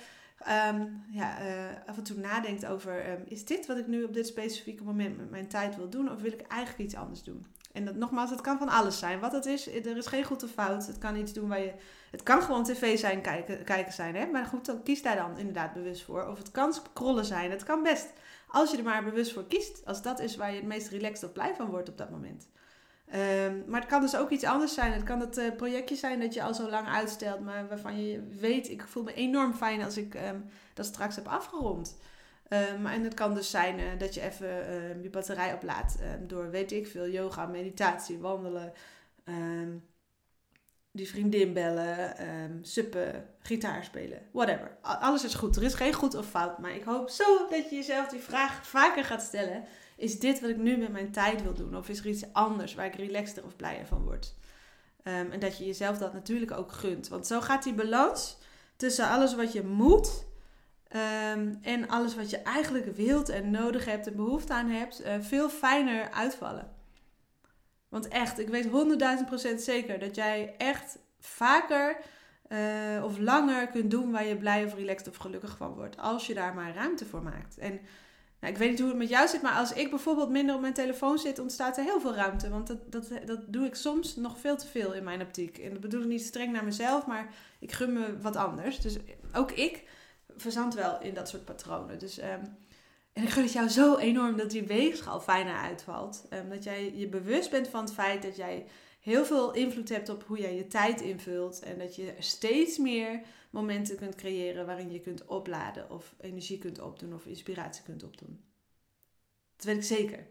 um, 0.49 1.05
ja, 1.11 1.43
uh, 1.43 1.49
af 1.87 1.97
en 1.97 2.03
toe 2.03 2.17
nadenkt 2.17 2.67
over: 2.67 3.11
um, 3.11 3.23
is 3.25 3.45
dit 3.45 3.67
wat 3.67 3.77
ik 3.77 3.87
nu 3.87 4.05
op 4.05 4.15
dit 4.15 4.27
specifieke 4.27 4.85
moment 4.85 5.17
met 5.17 5.31
mijn 5.31 5.49
tijd 5.49 5.77
wil 5.77 5.89
doen, 5.89 6.11
of 6.11 6.21
wil 6.21 6.33
ik 6.33 6.41
eigenlijk 6.41 6.85
iets 6.85 6.97
anders 6.97 7.23
doen? 7.23 7.47
En 7.73 7.85
dat, 7.85 7.95
nogmaals, 7.95 8.31
het 8.31 8.41
kan 8.41 8.59
van 8.59 8.69
alles 8.69 8.99
zijn. 8.99 9.21
Wat 9.21 9.33
het 9.33 9.47
is, 9.47 9.67
er 9.67 9.97
is 9.97 10.07
geen 10.07 10.25
goed 10.25 10.43
of 10.43 10.51
fout. 10.51 10.87
Het 10.87 10.99
kan 10.99 11.17
iets 11.17 11.33
doen 11.33 11.49
waar 11.49 11.61
je. 11.61 11.73
Het 12.11 12.23
kan 12.23 12.43
gewoon 12.43 12.65
tv 12.65 12.99
zijn, 12.99 13.21
kijken, 13.21 13.65
kijken 13.65 13.93
zijn. 13.93 14.15
Hè? 14.15 14.27
Maar 14.27 14.45
goed, 14.45 14.67
dan 14.67 14.83
kies 14.83 15.03
daar 15.03 15.17
dan 15.17 15.39
inderdaad 15.39 15.73
bewust 15.73 16.03
voor. 16.03 16.27
Of 16.27 16.39
het 16.39 16.51
kan 16.51 16.73
scrollen 16.73 17.25
zijn. 17.25 17.51
Het 17.51 17.65
kan 17.65 17.83
best. 17.83 18.13
Als 18.49 18.71
je 18.71 18.77
er 18.77 18.83
maar 18.83 19.05
bewust 19.05 19.33
voor 19.33 19.47
kiest. 19.47 19.87
Als 19.87 20.03
dat 20.03 20.21
is 20.21 20.37
waar 20.37 20.51
je 20.51 20.57
het 20.57 20.67
meest 20.67 20.89
relaxed 20.89 21.25
of 21.29 21.33
blij 21.33 21.55
van 21.55 21.71
wordt 21.71 21.89
op 21.89 21.99
dat 21.99 22.11
moment. 22.11 22.49
Um, 23.15 23.65
maar 23.67 23.81
het 23.81 23.89
kan 23.89 24.01
dus 24.01 24.17
ook 24.17 24.31
iets 24.31 24.45
anders 24.45 24.75
zijn. 24.75 24.93
Het 24.93 25.03
kan 25.03 25.21
het 25.21 25.39
uh, 25.39 25.57
projectje 25.57 25.97
zijn 25.97 26.21
dat 26.21 26.35
je 26.35 26.43
al 26.43 26.55
zo 26.55 26.71
lang 26.71 26.89
uitstelt, 26.89 27.41
maar 27.41 27.69
waarvan 27.69 28.07
je 28.07 28.23
weet, 28.41 28.71
ik 28.71 28.83
voel 28.83 29.03
me 29.03 29.15
enorm 29.15 29.55
fijn 29.55 29.83
als 29.83 29.97
ik 29.97 30.15
um, 30.15 30.45
dat 30.75 30.87
straks 30.87 31.17
heb 31.17 31.29
afgerond. 31.29 31.99
Um, 32.49 32.87
en 32.87 33.03
het 33.03 33.15
kan 33.15 33.35
dus 33.35 33.51
zijn 33.51 33.79
uh, 33.79 33.85
dat 33.99 34.15
je 34.15 34.21
even 34.21 34.49
je 35.03 35.11
batterij 35.11 35.53
oplaadt 35.53 35.99
door, 36.27 36.51
weet 36.51 36.73
ik 36.73 36.87
veel, 36.87 37.09
yoga, 37.09 37.47
meditatie, 37.47 38.19
wandelen, 38.19 38.73
die 40.91 41.09
vriendin 41.09 41.53
bellen, 41.53 42.15
suppen, 42.63 43.29
gitaar 43.39 43.85
spelen, 43.85 44.23
whatever. 44.33 44.77
Alles 44.81 45.25
is 45.25 45.35
goed. 45.35 45.57
Er 45.57 45.63
is 45.63 45.75
geen 45.75 45.93
goed 45.93 46.15
of 46.15 46.27
fout, 46.27 46.59
maar 46.59 46.75
ik 46.75 46.85
hoop 46.85 47.11
zo 47.11 47.49
dat 47.51 47.71
je 47.71 47.77
jezelf 47.77 48.09
die 48.09 48.21
vraag 48.21 48.67
vaker 48.67 49.05
gaat 49.05 49.23
stellen 49.23 49.65
is 50.03 50.19
dit 50.19 50.41
wat 50.41 50.51
ik 50.51 50.57
nu 50.57 50.77
met 50.77 50.93
mijn 50.93 51.13
tijd 51.13 51.43
wil 51.43 51.55
doen? 51.55 51.77
Of 51.77 51.89
is 51.89 51.99
er 51.99 52.07
iets 52.07 52.33
anders 52.33 52.75
waar 52.75 52.87
ik 52.87 52.95
relaxter 52.95 53.45
of 53.45 53.57
blijer 53.57 53.87
van 53.87 54.03
word? 54.03 54.35
Um, 55.05 55.31
en 55.31 55.41
dat 55.41 55.59
je 55.59 55.67
jezelf 55.67 55.99
dat 55.99 56.13
natuurlijk 56.13 56.53
ook 56.53 56.73
gunt. 56.73 57.09
Want 57.09 57.27
zo 57.27 57.41
gaat 57.41 57.63
die 57.63 57.75
balans 57.75 58.39
tussen 58.77 59.09
alles 59.09 59.35
wat 59.35 59.53
je 59.53 59.63
moet 59.63 60.25
um, 61.35 61.59
en 61.63 61.89
alles 61.89 62.15
wat 62.15 62.31
je 62.31 62.39
eigenlijk 62.39 62.97
wilt 62.97 63.29
en 63.29 63.51
nodig 63.51 63.85
hebt 63.85 64.07
en 64.07 64.17
behoefte 64.17 64.53
aan 64.53 64.69
hebt, 64.69 65.07
uh, 65.07 65.15
veel 65.21 65.49
fijner 65.49 66.11
uitvallen. 66.11 66.71
Want 67.89 68.09
echt, 68.09 68.39
ik 68.39 68.49
weet 68.49 68.67
honderdduizend 68.67 69.29
procent 69.29 69.61
zeker 69.61 69.99
dat 69.99 70.15
jij 70.15 70.55
echt 70.59 70.99
vaker 71.21 71.97
uh, 72.49 73.05
of 73.05 73.19
langer 73.19 73.69
kunt 73.69 73.91
doen 73.91 74.11
waar 74.11 74.27
je 74.27 74.37
blij 74.37 74.65
of 74.65 74.75
relaxed 74.75 75.09
of 75.09 75.17
gelukkig 75.17 75.57
van 75.57 75.75
wordt. 75.75 75.97
Als 75.97 76.27
je 76.27 76.35
daar 76.35 76.55
maar 76.55 76.75
ruimte 76.75 77.07
voor 77.07 77.23
maakt. 77.23 77.59
En 77.59 77.81
nou, 78.43 78.55
ik 78.55 78.61
weet 78.61 78.71
niet 78.71 78.79
hoe 78.79 78.89
het 78.89 78.99
met 78.99 79.09
jou 79.09 79.29
zit, 79.29 79.43
maar 79.43 79.57
als 79.57 79.73
ik 79.73 79.91
bijvoorbeeld 79.91 80.31
minder 80.31 80.55
op 80.55 80.61
mijn 80.61 80.73
telefoon 80.73 81.19
zit, 81.19 81.39
ontstaat 81.39 81.77
er 81.77 81.85
heel 81.85 82.01
veel 82.01 82.15
ruimte. 82.15 82.51
Want 82.51 82.67
dat, 82.67 82.79
dat, 82.93 83.09
dat 83.27 83.41
doe 83.47 83.67
ik 83.67 83.75
soms 83.75 84.17
nog 84.17 84.39
veel 84.39 84.57
te 84.57 84.67
veel 84.67 84.93
in 84.93 85.05
mijn 85.05 85.23
optiek. 85.23 85.59
En 85.59 85.71
dat 85.71 85.81
bedoel 85.81 86.01
ik 86.01 86.09
niet 86.09 86.23
streng 86.23 86.53
naar 86.53 86.65
mezelf, 86.65 87.07
maar 87.07 87.35
ik 87.59 87.73
gun 87.73 87.93
me 87.93 88.21
wat 88.21 88.37
anders. 88.37 88.81
Dus 88.81 88.97
ook 89.33 89.51
ik 89.51 89.85
verzand 90.37 90.75
wel 90.75 91.01
in 91.01 91.15
dat 91.15 91.29
soort 91.29 91.45
patronen. 91.45 91.99
Dus, 91.99 92.19
um, 92.19 92.57
en 93.13 93.23
ik 93.23 93.29
gun 93.29 93.43
het 93.43 93.53
jou 93.53 93.69
zo 93.69 93.97
enorm 93.97 94.37
dat 94.37 94.51
die 94.51 94.63
weegschaal 94.63 95.21
fijner 95.21 95.57
uitvalt. 95.57 96.27
Um, 96.31 96.49
dat 96.49 96.65
jij 96.65 96.93
je 96.95 97.09
bewust 97.09 97.51
bent 97.51 97.69
van 97.69 97.85
het 97.85 97.93
feit 97.93 98.23
dat 98.23 98.37
jij 98.37 98.67
heel 99.03 99.25
veel 99.25 99.53
invloed 99.53 99.89
hebt 99.89 100.09
op 100.09 100.25
hoe 100.27 100.39
jij 100.39 100.57
je 100.57 100.67
tijd 100.67 101.01
invult. 101.01 101.61
En 101.61 101.79
dat 101.79 101.97
je 101.97 102.15
steeds 102.19 102.79
meer 102.79 103.21
momenten 103.51 103.97
kunt 103.97 104.15
creëren 104.15 104.67
waarin 104.67 104.93
je 104.93 105.01
kunt 105.01 105.27
opladen 105.27 105.91
of 105.91 106.15
energie 106.21 106.59
kunt 106.59 106.81
opdoen 106.81 107.15
of 107.15 107.27
inspiratie 107.27 107.83
kunt 107.83 108.03
opdoen. 108.03 108.41
Dat 109.57 109.67
weet 109.67 109.77
ik 109.77 109.83
zeker. 109.83 110.27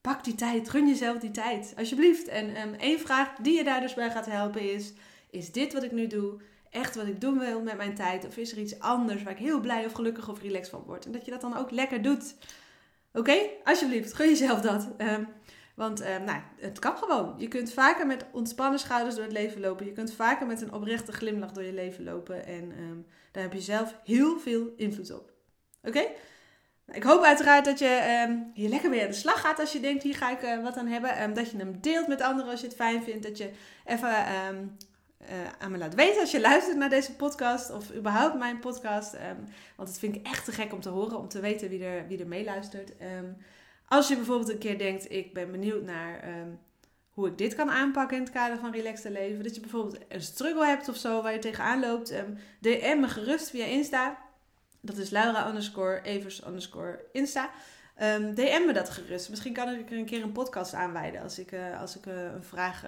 pak 0.00 0.24
die 0.24 0.34
tijd, 0.34 0.68
gun 0.68 0.88
jezelf 0.88 1.18
die 1.18 1.30
tijd, 1.30 1.74
alsjeblieft. 1.76 2.28
En 2.28 2.68
um, 2.68 2.74
één 2.74 3.00
vraag 3.00 3.36
die 3.36 3.56
je 3.56 3.64
daar 3.64 3.80
dus 3.80 3.94
bij 3.94 4.10
gaat 4.10 4.26
helpen 4.26 4.72
is: 4.74 4.92
is 5.30 5.52
dit 5.52 5.72
wat 5.72 5.82
ik 5.82 5.92
nu 5.92 6.06
doe 6.06 6.40
echt 6.70 6.94
wat 6.94 7.06
ik 7.06 7.20
doen 7.20 7.38
wil 7.38 7.62
met 7.62 7.76
mijn 7.76 7.94
tijd? 7.94 8.26
Of 8.26 8.36
is 8.36 8.52
er 8.52 8.58
iets 8.58 8.78
anders 8.78 9.22
waar 9.22 9.32
ik 9.32 9.38
heel 9.38 9.60
blij 9.60 9.86
of 9.86 9.92
gelukkig 9.92 10.28
of 10.28 10.42
relaxed 10.42 10.70
van 10.70 10.82
word? 10.86 11.06
En 11.06 11.12
dat 11.12 11.24
je 11.24 11.30
dat 11.30 11.40
dan 11.40 11.56
ook 11.56 11.70
lekker 11.70 12.02
doet. 12.02 12.34
Oké, 13.12 13.36
alsjeblieft, 13.64 14.12
gun 14.12 14.28
jezelf 14.28 14.60
dat. 14.60 14.88
Um, 14.98 15.28
want 15.74 16.00
um, 16.00 16.24
nou, 16.24 16.40
het 16.56 16.78
kan 16.78 16.96
gewoon. 16.96 17.34
Je 17.38 17.48
kunt 17.48 17.72
vaker 17.72 18.06
met 18.06 18.24
ontspannen 18.32 18.78
schouders 18.78 19.14
door 19.14 19.24
het 19.24 19.32
leven 19.32 19.60
lopen. 19.60 19.86
Je 19.86 19.92
kunt 19.92 20.12
vaker 20.12 20.46
met 20.46 20.60
een 20.60 20.72
oprechte 20.72 21.12
glimlach 21.12 21.52
door 21.52 21.62
je 21.62 21.72
leven 21.72 22.04
lopen. 22.04 22.46
En 22.46 22.72
um, 22.78 23.06
daar 23.32 23.42
heb 23.42 23.52
je 23.52 23.60
zelf 23.60 23.96
heel 24.04 24.38
veel 24.38 24.72
invloed 24.76 25.12
op. 25.12 25.32
Oké? 25.82 26.04
Ik 26.92 27.02
hoop 27.02 27.22
uiteraard 27.22 27.64
dat 27.64 27.78
je 27.78 28.24
um, 28.28 28.50
hier 28.54 28.68
lekker 28.68 28.90
mee 28.90 29.02
aan 29.02 29.10
de 29.10 29.12
slag 29.12 29.40
gaat 29.40 29.58
als 29.58 29.72
je 29.72 29.80
denkt, 29.80 30.02
hier 30.02 30.16
ga 30.16 30.30
ik 30.30 30.42
uh, 30.42 30.62
wat 30.62 30.76
aan 30.76 30.86
hebben. 30.86 31.22
Um, 31.22 31.34
dat 31.34 31.50
je 31.50 31.56
hem 31.56 31.80
deelt 31.80 32.08
met 32.08 32.20
anderen 32.20 32.50
als 32.50 32.60
je 32.60 32.66
het 32.66 32.76
fijn 32.76 33.02
vindt. 33.02 33.22
Dat 33.22 33.38
je 33.38 33.50
even 33.84 34.08
uh, 34.08 35.28
aan 35.58 35.70
me 35.70 35.78
laat 35.78 35.94
weten 35.94 36.20
als 36.20 36.30
je 36.30 36.40
luistert 36.40 36.76
naar 36.76 36.88
deze 36.88 37.16
podcast 37.16 37.70
of 37.70 37.94
überhaupt 37.94 38.38
mijn 38.38 38.58
podcast. 38.58 39.12
want 39.76 39.88
dat 39.88 39.98
vind 39.98 40.16
ik 40.16 40.26
echt 40.26 40.44
te 40.44 40.52
gek 40.52 40.72
om 40.72 40.80
te 40.80 40.88
horen, 40.88 41.18
om 41.18 41.28
te 41.28 41.40
weten 41.40 41.68
wie 41.68 41.84
er, 41.84 42.06
wie 42.06 42.18
er 42.18 42.26
meeluistert. 42.26 42.92
Als 43.92 44.08
je 44.08 44.16
bijvoorbeeld 44.16 44.50
een 44.50 44.58
keer 44.58 44.78
denkt, 44.78 45.12
ik 45.12 45.34
ben 45.34 45.50
benieuwd 45.50 45.82
naar 45.82 46.24
hoe 47.12 47.28
ik 47.28 47.38
dit 47.38 47.54
kan 47.54 47.70
aanpakken 47.70 48.16
in 48.16 48.22
het 48.22 48.32
kader 48.32 48.58
van 48.58 48.72
relaxed 48.72 49.12
leven. 49.12 49.42
Dat 49.42 49.54
je 49.54 49.60
bijvoorbeeld 49.60 49.98
een 50.08 50.22
struggle 50.22 50.66
hebt 50.66 50.88
of 50.88 50.96
zo 50.96 51.22
waar 51.22 51.32
je 51.32 51.38
tegenaan 51.38 51.80
loopt. 51.80 52.14
DM 52.60 52.96
me 53.00 53.08
gerust 53.08 53.50
via 53.50 53.64
Insta. 53.64 54.18
Dat 54.80 54.96
is 54.96 55.10
Laura 55.10 55.48
underscore 55.48 56.02
Evers 56.02 56.46
underscore 56.46 57.04
Insta. 57.12 57.50
DM 58.34 58.62
me 58.66 58.72
dat 58.72 58.90
gerust. 58.90 59.28
Misschien 59.28 59.52
kan 59.52 59.68
ik 59.68 59.90
er 59.90 59.98
een 59.98 60.04
keer 60.04 60.22
een 60.22 60.32
podcast 60.32 60.74
aanwijden 60.74 61.22
als 61.22 61.38
ik, 61.38 61.52
uh, 61.52 61.80
als 61.80 61.96
ik 61.96 62.06
uh, 62.06 62.22
een 62.22 62.44
vraag 62.44 62.84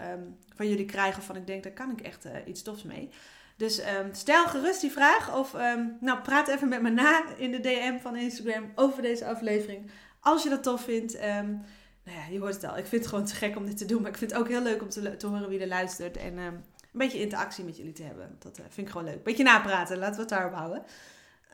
van 0.55 0.69
jullie 0.69 0.85
krijg 0.85 1.19
of 1.19 1.25
van 1.25 1.37
ik 1.37 1.47
denk, 1.47 1.63
daar 1.63 1.73
kan 1.73 1.91
ik 1.91 2.01
echt 2.01 2.27
uh, 2.27 2.33
iets 2.47 2.63
tofs 2.63 2.83
mee. 2.83 3.11
Dus 3.57 3.83
stel 4.13 4.47
gerust 4.47 4.81
die 4.81 4.93
vraag 4.93 5.37
of 5.37 5.53
nou, 6.01 6.19
praat 6.23 6.49
even 6.49 6.69
met 6.69 6.83
me 6.83 6.91
na 6.91 7.25
in 7.37 7.51
de 7.51 7.61
DM 7.61 7.99
van 7.99 8.17
Instagram 8.17 8.73
over 8.75 9.03
deze 9.03 9.27
aflevering. 9.27 9.91
Als 10.25 10.43
je 10.43 10.49
dat 10.49 10.63
tof 10.63 10.85
vindt. 10.85 11.21
nou 11.21 12.19
ja, 12.19 12.27
je 12.31 12.39
hoort 12.39 12.55
het 12.55 12.65
al. 12.65 12.79
Ik 12.79 12.87
vind 12.87 13.03
het 13.03 13.11
gewoon 13.11 13.27
te 13.27 13.35
gek 13.35 13.57
om 13.57 13.67
dit 13.67 13.77
te 13.77 13.85
doen. 13.85 14.03
Maar 14.03 14.11
ik 14.11 14.17
vind 14.17 14.31
het 14.31 14.41
ook 14.41 14.49
heel 14.49 14.63
leuk 14.63 14.83
om 14.83 14.89
te, 14.89 15.27
horen 15.27 15.49
wie 15.49 15.61
er 15.61 15.67
luistert. 15.67 16.17
En 16.17 16.37
een 16.37 16.63
beetje 16.93 17.21
interactie 17.21 17.65
met 17.65 17.77
jullie 17.77 17.93
te 17.93 18.03
hebben. 18.03 18.37
Dat 18.39 18.61
vind 18.69 18.87
ik 18.87 18.93
gewoon 18.93 19.07
leuk. 19.07 19.23
Beetje 19.23 19.45
napraten. 19.45 19.99
Laten 19.99 20.15
we 20.15 20.21
het 20.21 20.29
daarop 20.29 20.55
houden. 20.55 20.85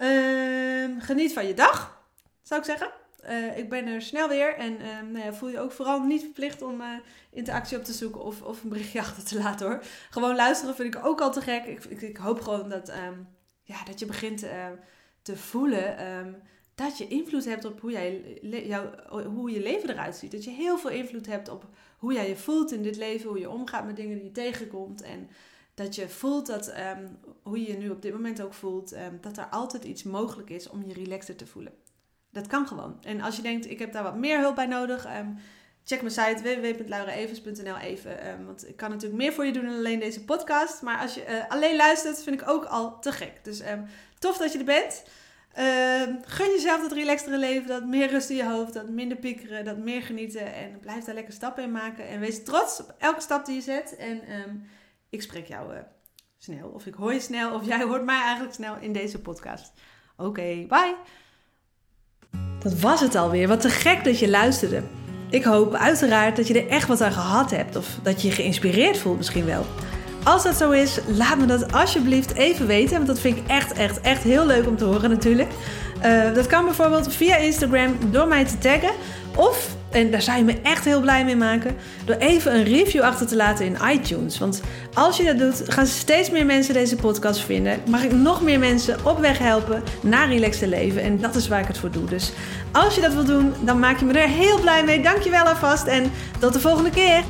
Uh, 0.00 1.03
geniet 1.03 1.33
van 1.33 1.47
je 1.47 1.55
dag, 1.55 2.03
zou 2.43 2.61
ik 2.61 2.67
zeggen. 2.67 2.91
Uh, 3.29 3.59
ik 3.59 3.69
ben 3.69 3.87
er 3.87 4.03
snel 4.03 4.29
weer 4.29 4.55
en 4.57 4.77
nou 5.12 5.25
ja, 5.25 5.33
voel 5.33 5.49
je 5.49 5.61
ook 5.61 5.73
vooral 5.73 6.03
niet 6.03 6.23
verplicht 6.23 6.62
om 6.62 6.81
uh, 6.81 6.87
interactie 7.31 7.77
op 7.77 7.85
te 7.85 7.93
zoeken 7.93 8.21
of, 8.21 8.43
of 8.43 8.62
een 8.62 8.69
berichtje 8.69 9.00
achter 9.07 9.25
te 9.25 9.39
laten 9.39 9.67
hoor. 9.67 9.83
Gewoon 10.11 10.37
luisteren 10.37 10.75
vind 10.75 10.95
ik 10.95 11.05
ook 11.05 11.21
al 11.21 11.33
te 11.33 11.41
gek. 11.41 11.65
Ik, 11.65 11.85
ik, 11.85 12.17
hoop 12.17 12.41
gewoon 12.41 12.69
dat, 12.69 12.93
ja, 13.62 13.85
dat 13.85 13.99
je 13.99 14.07
begint 14.07 14.43
ehm, 14.43 14.73
te 15.23 15.37
voelen 15.37 15.99
dat 16.80 16.99
je 16.99 17.08
invloed 17.08 17.44
hebt 17.44 17.64
op 17.64 17.80
hoe, 17.80 17.90
jij, 17.90 18.38
jou, 18.42 18.87
hoe 19.25 19.50
je 19.50 19.60
leven 19.60 19.90
eruit 19.90 20.16
ziet. 20.16 20.30
Dat 20.32 20.44
je 20.44 20.50
heel 20.50 20.78
veel 20.78 20.90
invloed 20.90 21.26
hebt 21.26 21.49
op 21.49 21.66
hoe 21.99 22.12
jij 22.12 22.28
je 22.28 22.37
voelt 22.37 22.72
in 22.72 22.82
dit 22.82 22.96
leven, 22.96 23.28
hoe 23.28 23.38
je 23.38 23.50
omgaat 23.50 23.87
met 23.87 23.96
dingen 23.96 24.16
die 24.16 24.25
je 24.25 24.32
tegenkomt. 24.32 25.02
En 25.02 25.28
dat 25.75 25.94
je 25.94 26.08
voelt 26.08 26.46
dat, 26.46 26.68
um, 26.68 27.18
hoe 27.42 27.60
je 27.60 27.72
je 27.72 27.78
nu 27.78 27.90
op 27.90 28.02
dit 28.02 28.12
moment 28.12 28.42
ook 28.42 28.54
voelt, 28.54 28.92
um, 28.92 29.18
dat 29.20 29.37
er 29.37 29.46
altijd 29.46 29.84
iets 29.84 30.02
mogelijk 30.02 30.50
is 30.50 30.68
om 30.68 30.84
je 30.87 30.92
relaxter 30.92 31.37
te 31.37 31.46
voelen. 31.46 31.72
Dat 32.30 32.46
kan 32.46 32.66
gewoon. 32.66 32.96
En 33.02 33.20
als 33.20 33.37
je 33.37 33.42
denkt, 33.42 33.70
ik 33.70 33.78
heb 33.78 33.92
daar 33.92 34.02
wat 34.02 34.16
meer 34.16 34.40
hulp 34.40 34.54
bij 34.54 34.66
nodig, 34.66 35.16
um, 35.18 35.37
check 35.84 36.02
mijn 36.02 36.12
site 36.12 36.42
www.lauraevers.nl 36.42 37.76
even. 37.76 38.44
want 38.46 38.68
ik 38.68 38.76
kan 38.76 38.90
natuurlijk 38.90 39.20
meer 39.20 39.32
voor 39.32 39.46
je 39.46 39.52
doen 39.52 39.64
dan 39.64 39.76
alleen 39.76 40.00
deze 40.00 40.25
podcast. 40.25 40.82
Maar 40.82 41.00
als 41.00 41.14
je 41.14 41.26
uh, 41.28 41.50
alleen 41.50 41.76
luistert, 41.76 42.22
vind 42.22 42.40
ik 42.40 42.49
ook 42.49 42.64
al 42.64 43.00
te 43.00 43.12
gek. 43.12 43.40
Dus 43.42 43.62
tof 44.18 44.37
dat 44.37 44.52
je 44.52 44.58
er 44.58 44.64
bent. 44.64 45.02
Gun 46.25 46.50
jezelf 46.54 46.80
dat 46.80 46.92
relaxtere 46.92 47.38
leven, 47.38 47.69
dat 47.69 47.85
meer 47.85 48.11
rust 48.11 48.30
in 48.30 48.37
je 48.37 48.45
hoofd, 48.45 48.73
dat 48.73 48.88
minder 48.88 49.16
piekeren, 49.16 49.64
dat 49.64 49.78
meer 49.78 50.02
genieten. 50.02 50.54
En 50.54 50.78
blijf 50.80 51.04
daar 51.04 51.14
lekker 51.14 51.33
stappen 51.33 51.62
in 51.62 51.73
maken. 51.73 52.09
En 52.09 52.21
wees 52.21 52.45
trots 52.45 52.80
op 52.80 52.95
elke 52.99 53.21
stap 53.21 53.47
die 53.47 53.54
je 53.54 53.61
zet. 53.61 53.97
En 53.97 54.21
ik 55.11 55.23
spreek 55.23 55.47
jou 55.47 55.75
uh, 55.75 55.78
snel, 56.38 56.69
of 56.69 56.87
ik 56.87 56.95
hoor 56.95 57.12
je 57.12 57.21
snel, 57.21 57.54
of 57.54 57.66
jij 57.66 57.83
hoort 57.83 58.04
mij 58.04 58.21
eigenlijk 58.23 58.54
snel 58.54 58.76
in 58.80 58.92
deze 58.92 59.21
podcast. 59.21 59.73
Oké, 60.16 60.66
bye! 60.69 60.95
Dat 62.59 62.80
was 62.80 63.00
het 63.00 63.14
alweer. 63.14 63.49
Wat 63.49 63.61
te 63.61 63.71
gek 63.71 64.04
dat 64.04 64.19
je 64.19 64.28
luisterde. 64.28 64.83
Ik 65.30 65.45
hoop 65.45 65.75
uiteraard 65.75 66.37
dat 66.37 66.47
je 66.47 66.62
er 66.62 66.69
echt 66.69 66.88
wat 66.88 67.00
aan 67.00 67.12
gehad 67.12 67.50
hebt, 67.50 67.76
of 67.76 67.99
dat 68.02 68.23
je 68.23 68.28
je 68.28 68.35
geïnspireerd 68.35 68.99
voelt 68.99 69.16
misschien 69.16 69.45
wel. 69.45 69.64
Als 70.25 70.43
dat 70.43 70.57
zo 70.57 70.71
is, 70.71 70.99
laat 71.07 71.39
me 71.39 71.47
dat 71.47 71.73
alsjeblieft 71.73 72.35
even 72.35 72.67
weten. 72.67 72.95
Want 72.95 73.07
dat 73.07 73.21
vind 73.21 73.37
ik 73.37 73.43
echt, 73.47 73.73
echt, 73.73 74.00
echt 74.00 74.23
heel 74.23 74.47
leuk 74.47 74.67
om 74.67 74.77
te 74.77 74.85
horen 74.85 75.11
natuurlijk. 75.11 75.50
Uh, 76.05 76.35
dat 76.35 76.47
kan 76.47 76.65
bijvoorbeeld 76.65 77.15
via 77.15 77.37
Instagram 77.37 77.97
door 78.11 78.29
mij 78.29 78.45
te 78.45 78.59
taggen. 78.59 78.91
Of 79.37 79.69
en 79.91 80.11
daar 80.11 80.23
zou 80.23 80.39
je 80.39 80.45
me 80.45 80.61
echt 80.62 80.85
heel 80.85 81.00
blij 81.00 81.25
mee 81.25 81.37
maken. 81.37 81.77
Door 82.05 82.17
even 82.17 82.55
een 82.55 82.65
review 82.65 83.03
achter 83.03 83.27
te 83.27 83.37
laten 83.37 83.65
in 83.65 83.77
iTunes. 83.93 84.39
Want 84.39 84.61
als 84.95 85.17
je 85.17 85.25
dat 85.25 85.39
doet, 85.39 85.62
gaan 85.67 85.87
steeds 85.87 86.31
meer 86.31 86.47
mensen 86.47 86.75
deze 86.75 86.97
podcast 86.97 87.41
vinden. 87.41 87.81
Mag 87.89 88.03
ik 88.03 88.12
nog 88.12 88.43
meer 88.43 88.59
mensen 88.59 89.07
op 89.07 89.19
weg 89.19 89.39
helpen 89.39 89.83
naar 90.00 90.29
relaxed 90.29 90.69
leven. 90.69 91.03
En 91.03 91.21
dat 91.21 91.35
is 91.35 91.49
waar 91.49 91.61
ik 91.61 91.67
het 91.67 91.79
voor 91.79 91.91
doe. 91.91 92.05
Dus 92.05 92.33
als 92.73 92.95
je 92.95 93.00
dat 93.00 93.15
wil 93.15 93.25
doen, 93.25 93.53
dan 93.61 93.79
maak 93.79 93.99
je 93.99 94.05
me 94.05 94.12
er 94.12 94.29
heel 94.29 94.61
blij 94.61 94.85
mee. 94.85 95.03
Dankjewel 95.03 95.45
alvast 95.45 95.87
en 95.87 96.12
tot 96.39 96.53
de 96.53 96.61
volgende 96.61 96.91
keer. 96.91 97.23